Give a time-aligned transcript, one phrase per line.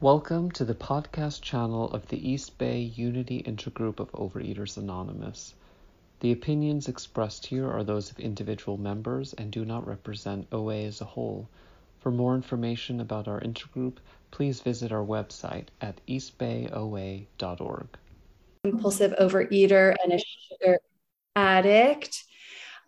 [0.00, 5.54] Welcome to the podcast channel of the East Bay Unity Intergroup of Overeaters Anonymous.
[6.18, 11.00] The opinions expressed here are those of individual members and do not represent OA as
[11.00, 11.48] a whole.
[12.00, 13.98] For more information about our intergroup,
[14.32, 17.86] please visit our website at eastbayoa.org.
[18.64, 20.80] Compulsive overeater and a sugar
[21.36, 22.24] addict.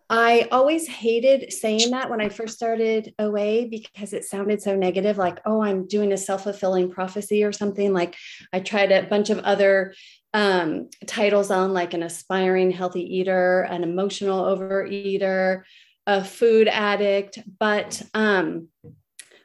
[0.09, 5.17] I always hated saying that when I first started OA because it sounded so negative,
[5.17, 7.93] like, oh, I'm doing a self fulfilling prophecy or something.
[7.93, 8.15] Like,
[8.53, 9.93] I tried a bunch of other
[10.33, 15.63] um, titles on, like an aspiring healthy eater, an emotional overeater,
[16.05, 17.39] a food addict.
[17.59, 18.69] But um,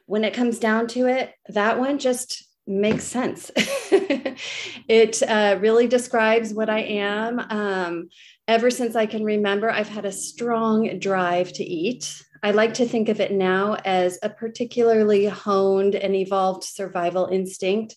[0.05, 3.51] when it comes down to it, that one just makes sense.
[3.57, 7.39] it uh, really describes what I am.
[7.39, 8.09] Um,
[8.47, 12.23] ever since I can remember, I've had a strong drive to eat.
[12.41, 17.95] I like to think of it now as a particularly honed and evolved survival instinct.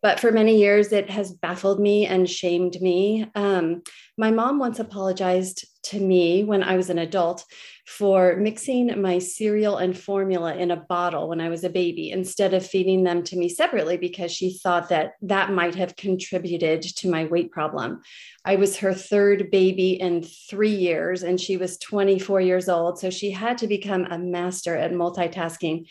[0.00, 3.26] But for many years, it has baffled me and shamed me.
[3.34, 3.82] Um,
[4.16, 7.44] my mom once apologized to me when I was an adult
[7.86, 12.54] for mixing my cereal and formula in a bottle when I was a baby instead
[12.54, 17.10] of feeding them to me separately because she thought that that might have contributed to
[17.10, 18.00] my weight problem.
[18.44, 22.98] I was her third baby in three years, and she was 24 years old.
[22.98, 25.86] So she had to become a master at multitasking.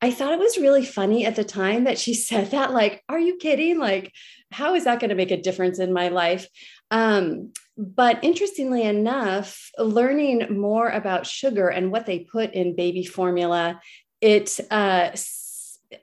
[0.00, 2.72] I thought it was really funny at the time that she said that.
[2.72, 3.78] Like, are you kidding?
[3.78, 4.12] Like,
[4.50, 6.48] how is that going to make a difference in my life?
[6.90, 13.80] Um, but interestingly enough, learning more about sugar and what they put in baby formula,
[14.20, 15.10] it uh,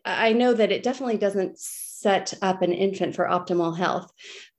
[0.06, 4.09] I know that it definitely doesn't set up an infant for optimal health,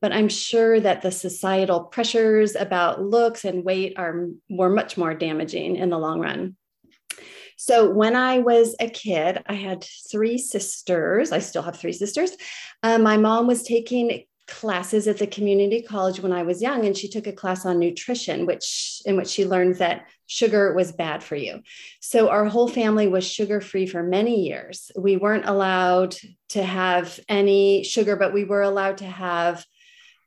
[0.03, 5.14] but I'm sure that the societal pressures about looks and weight are were much more
[5.14, 6.56] damaging in the long run.
[7.56, 11.33] So when I was a kid, I had three sisters.
[11.33, 12.36] I still have three sisters.
[12.83, 16.97] Uh, my mom was taking classes at the community college when I was young, and
[16.97, 21.23] she took a class on nutrition, which in which she learned that sugar was bad
[21.23, 21.61] for you.
[22.01, 24.90] So our whole family was sugar free for many years.
[24.96, 26.17] We weren't allowed
[26.51, 29.64] to have any sugar, but we were allowed to have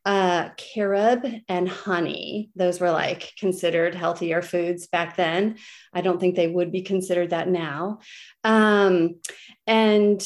[0.05, 2.49] uh, carob and honey.
[2.55, 5.57] Those were like considered healthier foods back then.
[5.93, 7.99] I don't think they would be considered that now.
[8.43, 9.19] Um,
[9.67, 10.25] and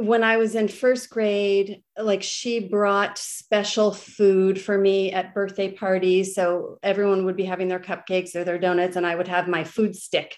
[0.00, 5.72] when I was in first grade, like she brought special food for me at birthday
[5.72, 6.34] parties.
[6.34, 9.62] So everyone would be having their cupcakes or their donuts, and I would have my
[9.62, 10.34] food stick,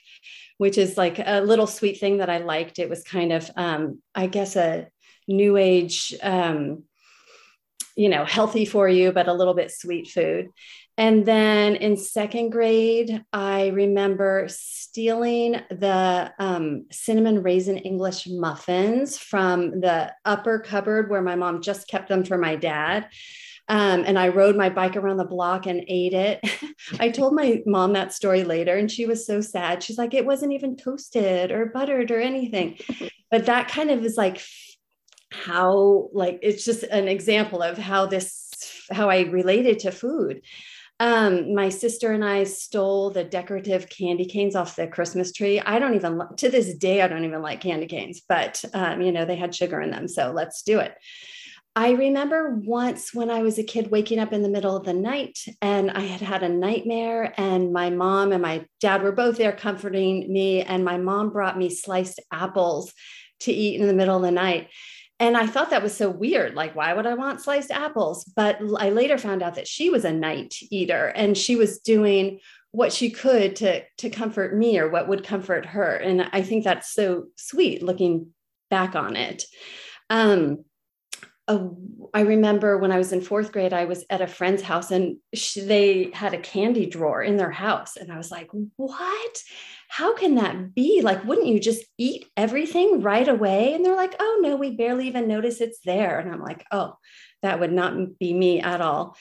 [0.58, 2.80] which is like a little sweet thing that I liked.
[2.80, 4.88] It was kind of, um, I guess, a
[5.28, 6.82] new age um,
[7.96, 10.48] you know, healthy for you, but a little bit sweet food.
[10.98, 19.80] And then in second grade, I remember stealing the um, cinnamon raisin English muffins from
[19.80, 23.08] the upper cupboard where my mom just kept them for my dad.
[23.68, 26.40] Um, and I rode my bike around the block and ate it.
[27.00, 29.82] I told my mom that story later, and she was so sad.
[29.82, 32.78] She's like, it wasn't even toasted or buttered or anything.
[33.30, 34.42] But that kind of is like
[35.32, 38.50] how like it's just an example of how this
[38.90, 40.42] how i related to food
[41.00, 45.58] um, my sister and I stole the decorative candy canes off the Christmas tree.
[45.58, 49.10] I don't even, to this day, I don't even like candy canes, but, um, you
[49.10, 50.06] know, they had sugar in them.
[50.06, 50.94] So let's do it.
[51.74, 54.92] I remember once when I was a kid waking up in the middle of the
[54.92, 59.38] night and I had had a nightmare, and my mom and my dad were both
[59.38, 60.62] there comforting me.
[60.62, 62.92] And my mom brought me sliced apples
[63.40, 64.68] to eat in the middle of the night.
[65.22, 66.56] And I thought that was so weird.
[66.56, 68.24] Like, why would I want sliced apples?
[68.24, 72.40] But I later found out that she was a night eater and she was doing
[72.72, 75.94] what she could to, to comfort me or what would comfort her.
[75.94, 78.30] And I think that's so sweet looking
[78.68, 79.44] back on it.
[80.10, 80.64] Um,
[81.46, 81.68] uh,
[82.12, 85.18] I remember when I was in fourth grade, I was at a friend's house and
[85.34, 87.96] she, they had a candy drawer in their house.
[87.96, 89.42] And I was like, what?
[89.92, 91.02] How can that be?
[91.02, 93.74] Like, wouldn't you just eat everything right away?
[93.74, 96.18] And they're like, oh, no, we barely even notice it's there.
[96.18, 96.96] And I'm like, oh,
[97.42, 99.18] that would not be me at all.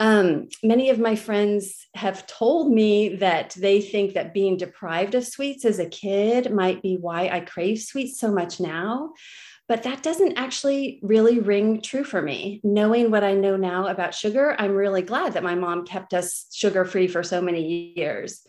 [0.00, 5.26] Um, many of my friends have told me that they think that being deprived of
[5.26, 9.12] sweets as a kid might be why I crave sweets so much now.
[9.68, 12.62] But that doesn't actually really ring true for me.
[12.64, 16.46] Knowing what I know now about sugar, I'm really glad that my mom kept us
[16.50, 18.40] sugar free for so many years.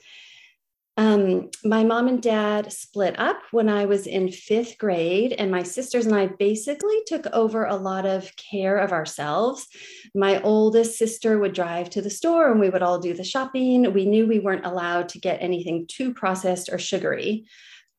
[0.98, 5.62] Um, my mom and dad split up when I was in fifth grade, and my
[5.62, 9.68] sisters and I basically took over a lot of care of ourselves.
[10.14, 13.92] My oldest sister would drive to the store and we would all do the shopping.
[13.92, 17.46] We knew we weren't allowed to get anything too processed or sugary.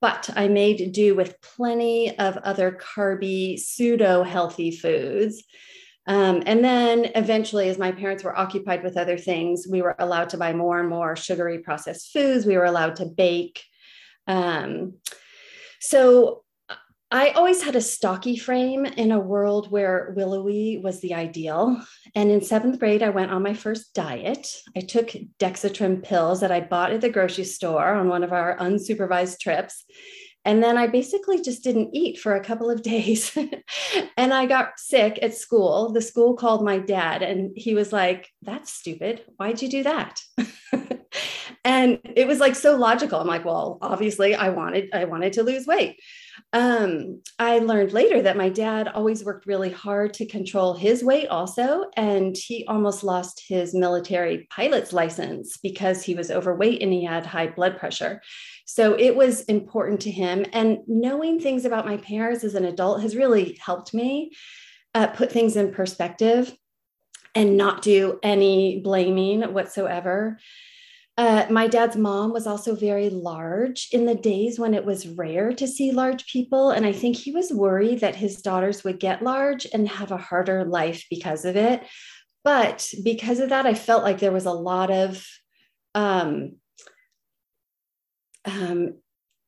[0.01, 5.43] but I made do with plenty of other carby, pseudo healthy foods.
[6.07, 10.31] Um, and then eventually, as my parents were occupied with other things, we were allowed
[10.31, 12.47] to buy more and more sugary processed foods.
[12.47, 13.63] We were allowed to bake.
[14.27, 14.95] Um,
[15.81, 16.45] so
[17.11, 21.81] I always had a stocky frame in a world where willowy was the ideal.
[22.17, 24.49] And in seventh grade, I went on my first diet.
[24.77, 28.57] I took Dexatrim pills that I bought at the grocery store on one of our
[28.59, 29.85] unsupervised trips.
[30.47, 33.37] And then I basically just didn't eat for a couple of days.
[34.17, 35.93] and I got sick at school.
[35.93, 39.23] The school called my dad and he was like, That's stupid.
[39.37, 40.21] Why'd you do that?
[41.65, 43.21] and it was like so logical.
[43.21, 45.99] I'm like, well, obviously I wanted, I wanted to lose weight.
[46.53, 51.29] Um, I learned later that my dad always worked really hard to control his weight,
[51.29, 51.85] also.
[51.97, 57.27] And he almost lost his military pilot's license because he was overweight and he had
[57.27, 58.23] high blood pressure.
[58.67, 60.45] So it was important to him.
[60.53, 64.33] And knowing things about my parents as an adult has really helped me
[64.95, 66.57] uh, put things in perspective
[67.35, 70.39] and not do any blaming whatsoever.
[71.19, 75.51] Uh, my dad's mom was also very large in the days when it was rare
[75.53, 76.71] to see large people.
[76.71, 80.19] And I think he was worried that his daughters would get large and have a
[80.19, 81.83] harder life because of it.
[82.45, 85.27] But because of that, I felt like there was a lot of
[85.95, 86.57] um,
[88.45, 88.99] um,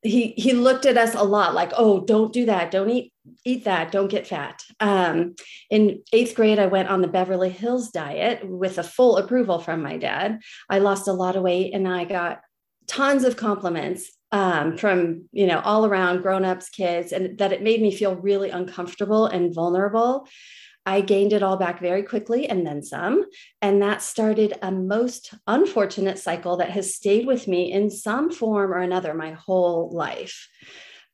[0.03, 3.13] he he looked at us a lot like oh don't do that don't eat
[3.45, 5.35] eat that don't get fat um,
[5.71, 9.83] in eighth grade i went on the beverly hills diet with a full approval from
[9.83, 12.41] my dad i lost a lot of weight and i got
[12.87, 17.81] tons of compliments um, from you know all around grown-ups kids and that it made
[17.81, 20.27] me feel really uncomfortable and vulnerable
[20.89, 23.27] I gained it all back very quickly and then some.
[23.61, 28.73] And that started a most unfortunate cycle that has stayed with me in some form
[28.73, 30.49] or another my whole life.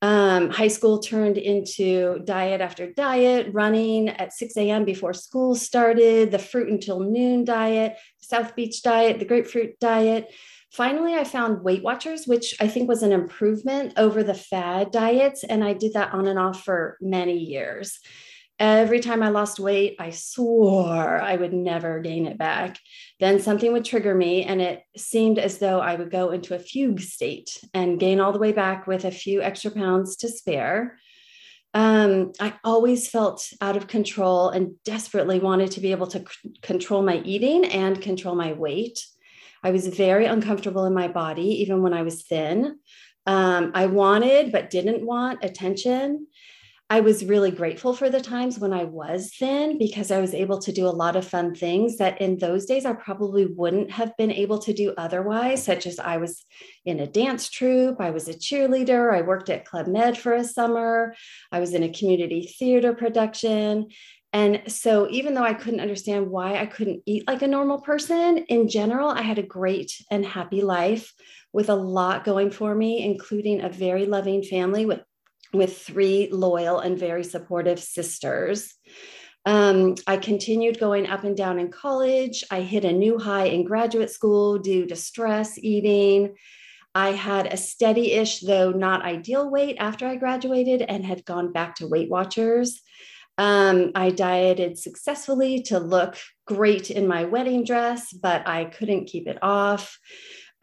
[0.02, 4.84] Um, high school turned into diet after diet, running at 6 a.m.
[4.84, 10.30] before school started, the fruit until noon diet, South Beach diet, the grapefruit diet.
[10.72, 15.44] Finally, I found Weight Watchers, which I think was an improvement over the fad diets.
[15.44, 18.00] And I did that on and off for many years.
[18.60, 22.78] Every time I lost weight, I swore I would never gain it back.
[23.18, 26.60] Then something would trigger me, and it seemed as though I would go into a
[26.60, 30.98] fugue state and gain all the way back with a few extra pounds to spare.
[31.74, 36.54] Um, I always felt out of control and desperately wanted to be able to c-
[36.62, 39.04] control my eating and control my weight.
[39.64, 42.78] I was very uncomfortable in my body, even when I was thin.
[43.26, 46.28] Um, I wanted, but didn't want attention.
[46.90, 50.58] I was really grateful for the times when I was thin because I was able
[50.58, 54.14] to do a lot of fun things that in those days I probably wouldn't have
[54.18, 56.44] been able to do otherwise, such as I was
[56.84, 60.44] in a dance troupe, I was a cheerleader, I worked at Club Med for a
[60.44, 61.14] summer,
[61.50, 63.88] I was in a community theater production.
[64.34, 68.38] And so, even though I couldn't understand why I couldn't eat like a normal person,
[68.48, 71.14] in general, I had a great and happy life
[71.52, 75.00] with a lot going for me, including a very loving family with
[75.54, 78.74] with three loyal and very supportive sisters.
[79.46, 82.44] Um, I continued going up and down in college.
[82.50, 86.34] I hit a new high in graduate school due to stress eating.
[86.94, 91.52] I had a steady ish, though not ideal weight after I graduated and had gone
[91.52, 92.80] back to Weight Watchers.
[93.36, 99.26] Um, I dieted successfully to look great in my wedding dress, but I couldn't keep
[99.26, 99.98] it off.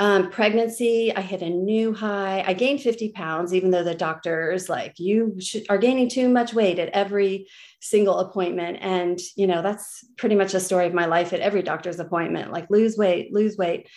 [0.01, 2.43] Um, pregnancy, I hit a new high.
[2.47, 6.55] I gained 50 pounds, even though the doctors like you should, are gaining too much
[6.55, 7.47] weight at every
[7.81, 8.79] single appointment.
[8.81, 12.51] And, you know, that's pretty much the story of my life at every doctor's appointment,
[12.51, 13.89] like lose weight, lose weight.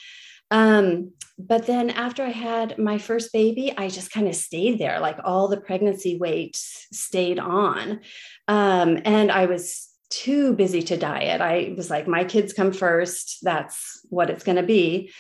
[0.50, 5.00] Um, but then after I had my first baby, I just kind of stayed there,
[5.00, 8.00] like all the pregnancy weight stayed on.
[8.46, 11.40] Um, and I was too busy to diet.
[11.40, 13.38] I was like, my kids come first.
[13.40, 15.10] That's what it's going to be.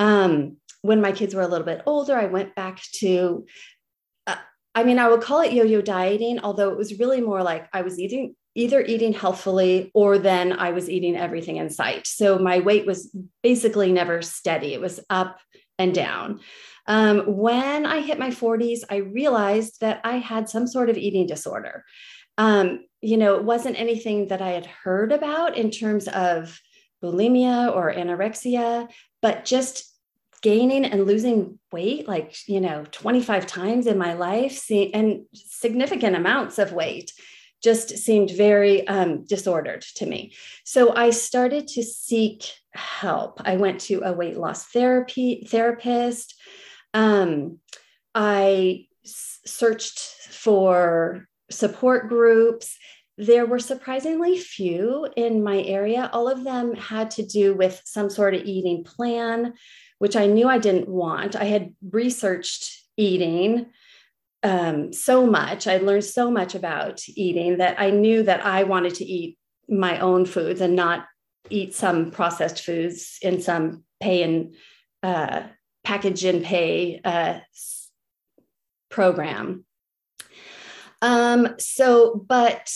[0.00, 3.44] Um, when my kids were a little bit older, I went back to,
[4.26, 4.36] uh,
[4.74, 7.68] I mean, I would call it yo yo dieting, although it was really more like
[7.72, 12.06] I was eating either eating healthfully or then I was eating everything in sight.
[12.06, 15.38] So my weight was basically never steady, it was up
[15.78, 16.40] and down.
[16.86, 21.26] Um, when I hit my 40s, I realized that I had some sort of eating
[21.26, 21.84] disorder.
[22.38, 26.58] Um, you know, it wasn't anything that I had heard about in terms of
[27.02, 28.88] bulimia or anorexia,
[29.22, 29.89] but just
[30.42, 36.58] gaining and losing weight like you know 25 times in my life and significant amounts
[36.58, 37.12] of weight
[37.62, 40.32] just seemed very um, disordered to me
[40.64, 46.34] so i started to seek help i went to a weight loss therapy therapist
[46.94, 47.58] um,
[48.14, 49.98] i searched
[50.30, 52.76] for support groups.
[53.18, 56.08] There were surprisingly few in my area.
[56.12, 59.54] All of them had to do with some sort of eating plan,
[60.00, 61.36] which I knew I didn't want.
[61.36, 63.66] I had researched eating
[64.42, 65.66] um, so much.
[65.66, 69.38] I learned so much about eating that I knew that I wanted to eat
[69.68, 71.04] my own foods and not
[71.50, 74.54] eat some processed foods in some pay and
[75.02, 75.42] uh,
[75.84, 77.40] package and pay uh,
[78.88, 79.66] program.
[81.02, 82.70] Um, so, but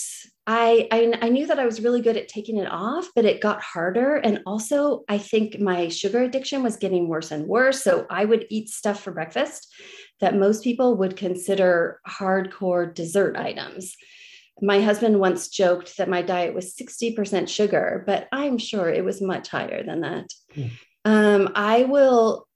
[0.47, 3.41] I, I, I knew that I was really good at taking it off, but it
[3.41, 4.15] got harder.
[4.15, 7.83] And also, I think my sugar addiction was getting worse and worse.
[7.83, 9.73] So I would eat stuff for breakfast
[10.21, 13.95] that most people would consider hardcore dessert items.
[14.61, 19.21] My husband once joked that my diet was 60% sugar, but I'm sure it was
[19.21, 20.29] much higher than that.
[20.55, 20.71] Mm.
[21.03, 22.47] Um, I will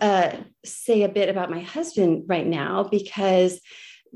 [0.00, 3.60] uh, say a bit about my husband right now because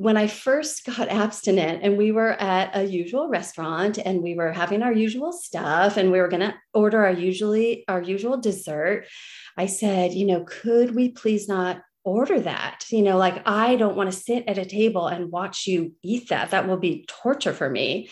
[0.00, 4.50] when I first got abstinent and we were at a usual restaurant and we were
[4.50, 9.06] having our usual stuff and we were going to order our usually our usual dessert,
[9.58, 12.86] I said, you know, could we please not order that?
[12.90, 16.30] You know, like I don't want to sit at a table and watch you eat
[16.30, 16.50] that.
[16.50, 18.08] That will be torture for me.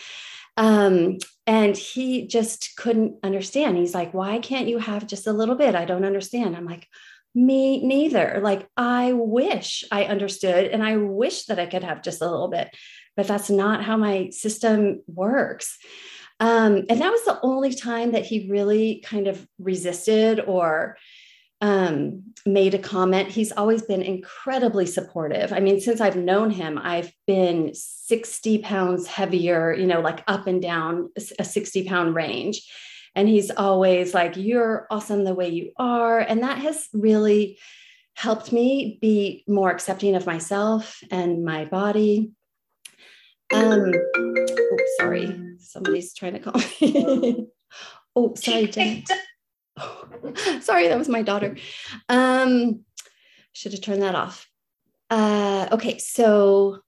[0.59, 1.17] Um,
[1.47, 3.79] and he just couldn't understand.
[3.79, 5.75] He's like, why can't you have just a little bit?
[5.75, 6.55] I don't understand.
[6.55, 6.87] I'm like,
[7.39, 8.41] me neither.
[8.43, 12.49] Like, I wish I understood and I wish that I could have just a little
[12.49, 12.75] bit,
[13.17, 15.79] but that's not how my system works.
[16.41, 20.97] Um, and that was the only time that he really kind of resisted or
[21.61, 23.29] um, made a comment.
[23.29, 25.53] He's always been incredibly supportive.
[25.53, 30.47] I mean, since I've known him, I've been 60 pounds heavier, you know, like up
[30.47, 32.63] and down a 60 pound range.
[33.15, 36.19] And he's always like, You're awesome the way you are.
[36.19, 37.59] And that has really
[38.15, 42.33] helped me be more accepting of myself and my body.
[43.55, 47.47] Um, oh, sorry, somebody's trying to call me.
[48.17, 49.05] oh, sorry, Jen.
[50.61, 51.57] sorry, that was my daughter.
[52.09, 52.85] Um,
[53.53, 54.49] should have turned that off.
[55.11, 56.81] Uh, okay, so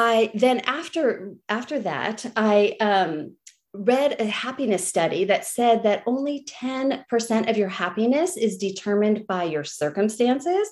[0.00, 3.34] I then after after that, I um,
[3.74, 9.42] read a happiness study that said that only 10% of your happiness is determined by
[9.42, 10.70] your circumstances.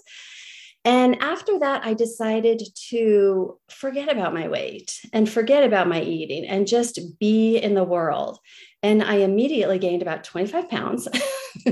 [0.84, 6.46] And after that, I decided to forget about my weight and forget about my eating
[6.46, 8.38] and just be in the world.
[8.84, 11.08] And I immediately gained about 25 pounds.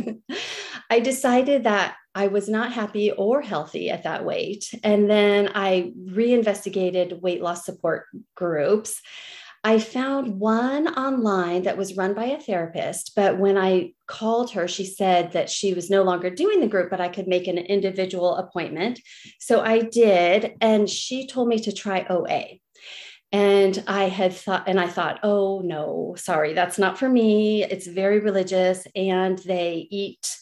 [0.91, 4.73] I decided that I was not happy or healthy at that weight.
[4.83, 8.06] And then I reinvestigated weight loss support
[8.37, 9.00] groups.
[9.66, 14.68] I found one online that was run by a therapist, but when I called her,
[14.68, 17.56] she said that she was no longer doing the group, but I could make an
[17.56, 19.00] individual appointment.
[19.40, 22.59] So I did, and she told me to try OA.
[23.33, 27.64] And I had thought, and I thought, oh no, sorry, that's not for me.
[27.64, 30.37] It's very religious, and they eat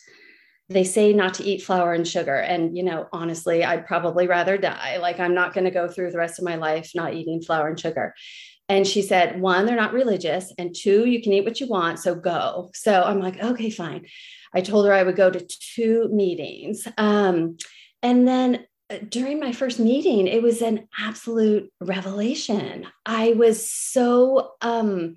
[0.72, 2.36] they say not to eat flour and sugar.
[2.36, 4.98] And, you know, honestly, I'd probably rather die.
[4.98, 7.68] Like, I'm not going to go through the rest of my life not eating flour
[7.68, 8.14] and sugar.
[8.68, 10.52] And she said, one, they're not religious.
[10.56, 11.98] And two, you can eat what you want.
[11.98, 12.70] So go.
[12.74, 14.06] So I'm like, okay, fine.
[14.54, 16.86] I told her I would go to two meetings.
[16.96, 17.56] Um,
[18.02, 22.86] and then uh, during my first meeting, it was an absolute revelation.
[23.04, 25.16] I was so, um,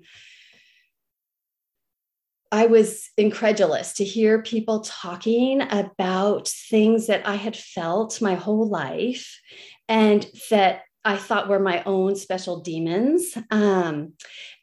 [2.52, 8.68] I was incredulous to hear people talking about things that I had felt my whole
[8.68, 9.40] life
[9.88, 13.38] and that I thought were my own special demons.
[13.52, 14.14] Um,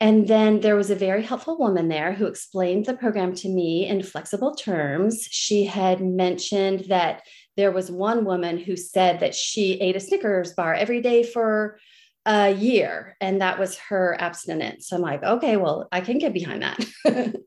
[0.01, 3.87] and then there was a very helpful woman there who explained the program to me
[3.87, 5.25] in flexible terms.
[5.31, 7.21] She had mentioned that
[7.55, 11.79] there was one woman who said that she ate a Snickers bar every day for
[12.25, 14.87] a year and that was her abstinence.
[14.87, 17.35] So i'm like okay well i can get behind that.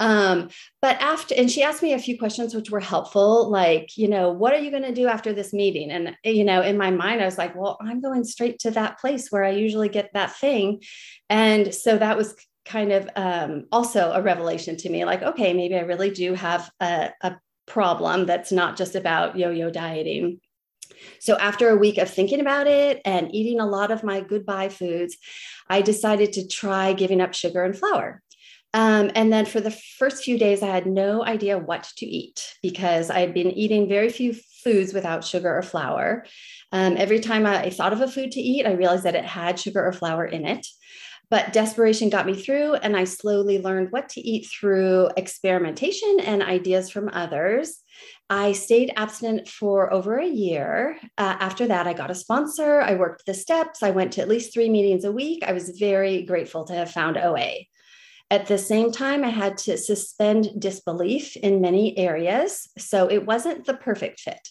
[0.00, 0.48] Um,
[0.80, 4.30] but after and she asked me a few questions which were helpful like you know
[4.30, 5.90] what are you going to do after this meeting?
[5.90, 8.98] And you know in my mind i was like well i'm going straight to that
[8.98, 10.82] place where i usually get that thing.
[11.28, 15.76] And so that was kind of um, also a revelation to me like okay maybe
[15.76, 20.40] i really do have a, a problem that's not just about yo-yo dieting
[21.18, 24.68] so, after a week of thinking about it and eating a lot of my goodbye
[24.68, 25.16] foods,
[25.68, 28.22] I decided to try giving up sugar and flour.
[28.74, 32.56] Um, and then for the first few days, I had no idea what to eat
[32.60, 36.26] because I had been eating very few foods without sugar or flour.
[36.72, 39.60] Um, every time I thought of a food to eat, I realized that it had
[39.60, 40.66] sugar or flour in it.
[41.30, 46.42] But desperation got me through, and I slowly learned what to eat through experimentation and
[46.42, 47.78] ideas from others.
[48.30, 50.98] I stayed abstinent for over a year.
[51.18, 52.80] Uh, after that, I got a sponsor.
[52.80, 53.82] I worked the steps.
[53.82, 55.44] I went to at least three meetings a week.
[55.46, 57.66] I was very grateful to have found OA.
[58.30, 62.68] At the same time, I had to suspend disbelief in many areas.
[62.78, 64.48] So it wasn't the perfect fit.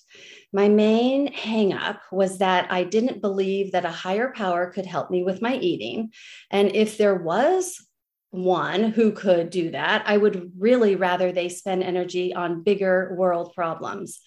[0.53, 5.24] My main hangup was that I didn't believe that a higher power could help me
[5.24, 6.12] with my eating.
[6.51, 7.84] And if there was
[8.33, 13.53] one who could do that, I would really rather they spend energy on bigger world
[13.53, 14.19] problems.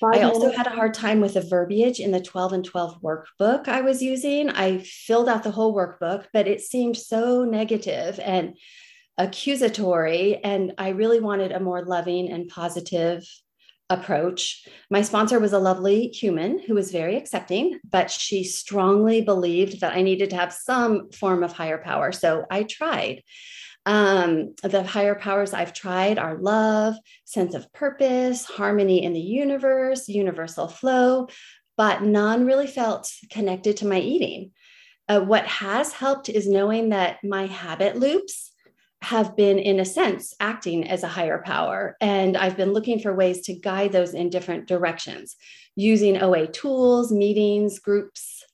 [0.00, 0.56] Five I also minutes.
[0.56, 4.02] had a hard time with the verbiage in the 12 and 12 workbook I was
[4.02, 4.50] using.
[4.50, 8.56] I filled out the whole workbook, but it seemed so negative and
[9.18, 10.42] accusatory.
[10.42, 13.24] And I really wanted a more loving and positive
[13.90, 14.66] approach.
[14.90, 19.94] My sponsor was a lovely human who was very accepting, but she strongly believed that
[19.94, 22.12] I needed to have some form of higher power.
[22.12, 23.22] So I tried.
[23.86, 30.08] Um, the higher powers I've tried are love, sense of purpose, harmony in the universe,
[30.08, 31.28] universal flow,
[31.76, 34.50] but none really felt connected to my eating.
[35.08, 38.52] Uh, what has helped is knowing that my habit loops
[39.02, 41.96] have been, in a sense, acting as a higher power.
[42.00, 45.36] And I've been looking for ways to guide those in different directions
[45.76, 48.44] using OA tools, meetings, groups,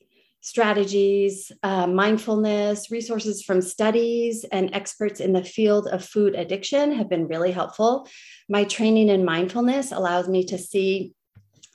[0.42, 7.08] strategies, uh, mindfulness, resources from studies, and experts in the field of food addiction have
[7.08, 8.06] been really helpful.
[8.46, 11.14] My training in mindfulness allows me to see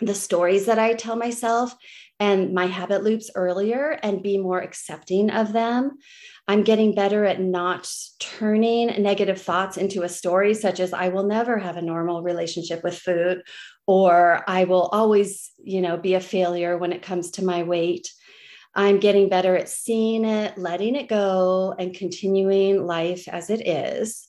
[0.02, 1.74] the stories that I tell myself
[2.20, 5.98] and my habit loops earlier and be more accepting of them.
[6.48, 11.26] I'm getting better at not turning negative thoughts into a story, such as I will
[11.26, 13.44] never have a normal relationship with food,
[13.88, 18.12] or I will always, you know, be a failure when it comes to my weight.
[18.76, 24.28] I'm getting better at seeing it, letting it go, and continuing life as it is.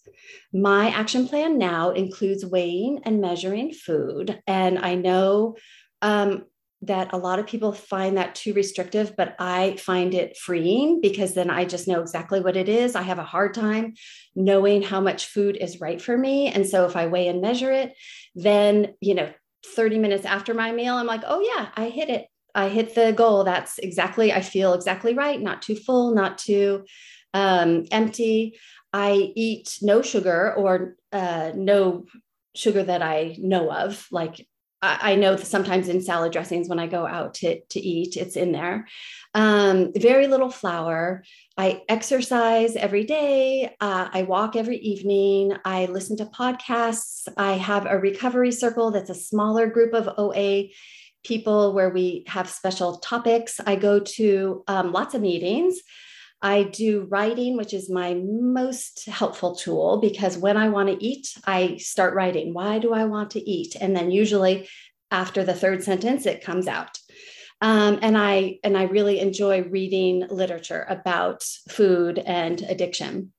[0.52, 4.42] My action plan now includes weighing and measuring food.
[4.47, 5.56] And I know
[6.02, 6.44] um,
[6.82, 11.34] that a lot of people find that too restrictive, but I find it freeing because
[11.34, 12.94] then I just know exactly what it is.
[12.94, 13.95] I have a hard time
[14.34, 16.49] knowing how much food is right for me.
[16.49, 17.93] And so if I weigh and measure it,
[18.34, 19.30] then, you know,
[19.66, 22.26] 30 minutes after my meal, I'm like, oh, yeah, I hit it.
[22.54, 23.45] I hit the goal.
[23.45, 26.84] That's exactly, I feel exactly right, not too full, not too
[27.34, 28.58] um, empty.
[28.93, 32.06] I eat no sugar or uh, no
[32.56, 34.47] sugar that I know of, like
[34.82, 38.52] I know sometimes in salad dressings when I go out to, to eat, it's in
[38.52, 38.88] there.
[39.34, 41.23] Um, very little flour.
[41.58, 43.76] I exercise every day.
[43.80, 45.52] Uh, I walk every evening.
[45.66, 47.28] I listen to podcasts.
[47.36, 50.69] I have a recovery circle that's a smaller group of OA
[51.25, 53.60] people where we have special topics.
[53.64, 55.80] I go to um, lots of meetings.
[56.43, 61.29] I do writing, which is my most helpful tool because when I want to eat,
[61.45, 62.55] I start writing.
[62.55, 63.76] Why do I want to eat?
[63.79, 64.69] And then usually
[65.11, 66.99] after the third sentence, it comes out.
[67.61, 73.33] Um, and I and I really enjoy reading literature about food and addiction.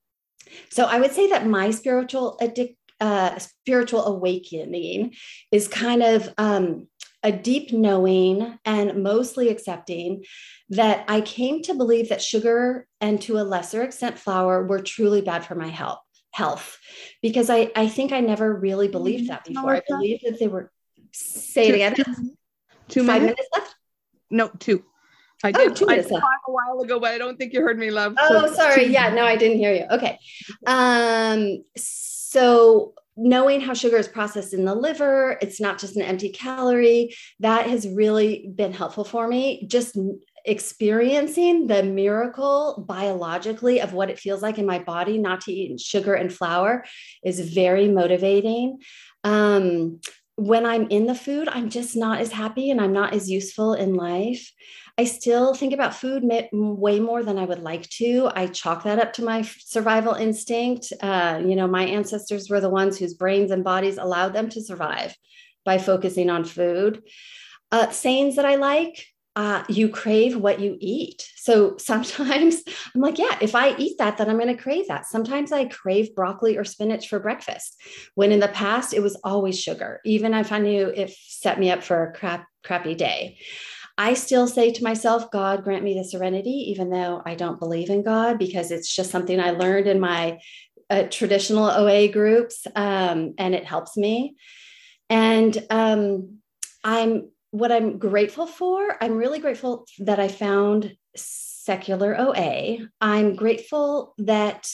[0.69, 5.15] So I would say that my spiritual addic- uh, spiritual awakening
[5.51, 6.87] is kind of um,
[7.23, 10.23] a deep knowing and mostly accepting
[10.69, 15.21] that I came to believe that sugar and to a lesser extent flour were truly
[15.21, 15.99] bad for my health
[16.33, 16.79] health
[17.21, 19.75] because I, I think I never really believed that before.
[19.75, 20.71] I believed that they were
[21.11, 21.95] say two, it again.
[21.95, 22.03] Two,
[22.87, 23.37] two Five minutes?
[23.37, 23.75] minutes left?
[24.29, 24.83] No, two.
[25.43, 26.25] I oh, did, two minutes I left.
[26.47, 28.15] a while ago, but I don't think you heard me, love.
[28.17, 28.85] Oh, so sorry.
[28.85, 28.91] Two.
[28.91, 29.85] Yeah, no, I didn't hear you.
[29.91, 30.17] Okay.
[30.67, 36.29] Um, so knowing how sugar is processed in the liver, it's not just an empty
[36.29, 39.65] calorie, that has really been helpful for me.
[39.67, 39.97] Just
[40.45, 45.79] experiencing the miracle biologically of what it feels like in my body not to eat
[45.79, 46.83] sugar and flour
[47.23, 48.79] is very motivating.
[49.23, 49.99] Um,
[50.41, 53.75] when I'm in the food, I'm just not as happy and I'm not as useful
[53.75, 54.51] in life.
[54.97, 58.29] I still think about food way more than I would like to.
[58.33, 60.91] I chalk that up to my survival instinct.
[60.99, 64.63] Uh, you know, my ancestors were the ones whose brains and bodies allowed them to
[64.63, 65.15] survive
[65.63, 67.03] by focusing on food.
[67.71, 71.25] Uh, sayings that I like uh, you crave what you eat.
[71.37, 72.63] So sometimes
[72.95, 75.05] I'm like, yeah, if I eat that, then I'm going to crave that.
[75.05, 77.79] Sometimes I crave broccoli or spinach for breakfast,
[78.15, 81.71] when in the past it was always sugar, even if I knew it set me
[81.71, 83.37] up for a crap, crappy day.
[83.97, 87.89] I still say to myself, God grant me the serenity, even though I don't believe
[87.89, 90.39] in God, because it's just something I learned in my
[90.89, 94.35] uh, traditional OA groups, um, and it helps me.
[95.09, 96.39] And um,
[96.83, 102.79] I'm what I'm grateful for, I'm really grateful that I found secular OA.
[102.99, 104.69] I'm grateful that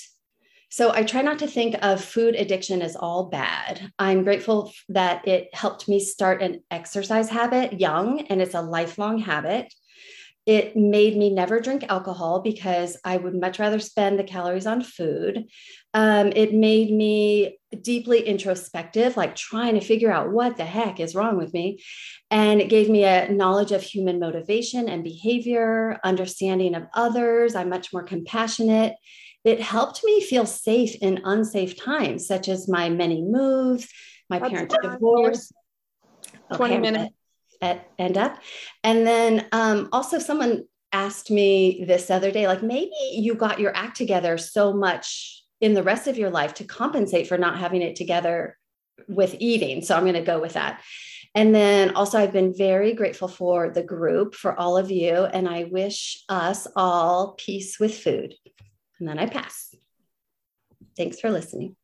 [0.70, 3.90] So I try not to think of food addiction as all bad.
[3.98, 9.18] I'm grateful that it helped me start an exercise habit young, and it's a lifelong
[9.18, 9.74] habit.
[10.48, 14.82] It made me never drink alcohol because I would much rather spend the calories on
[14.82, 15.44] food.
[15.94, 21.16] Um, it made me deeply introspective, like trying to figure out what the heck is
[21.16, 21.84] wrong with me.
[22.32, 27.54] And it gave me a knowledge of human motivation and behavior, understanding of others.
[27.54, 28.96] I'm much more compassionate.
[29.44, 33.86] It helped me feel safe in unsafe times, such as my many moves,
[34.30, 35.52] my parents' divorce.
[36.54, 37.17] 20 okay, minutes
[37.62, 38.40] at, end up.
[38.84, 43.76] And then um, also, someone asked me this other day, like maybe you got your
[43.76, 47.82] act together so much in the rest of your life to compensate for not having
[47.82, 48.58] it together
[49.08, 49.82] with eating.
[49.82, 50.82] So I'm going to go with that.
[51.36, 55.48] And then also, I've been very grateful for the group, for all of you, and
[55.48, 58.34] I wish us all peace with food.
[59.00, 59.76] And then I pass.
[60.96, 61.76] Thanks for listening.